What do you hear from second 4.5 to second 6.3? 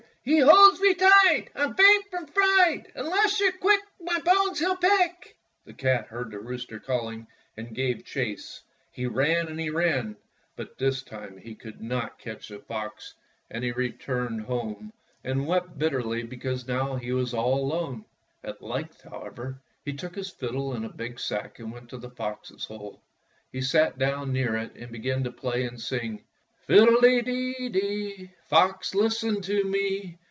he'll pick!" The cat heard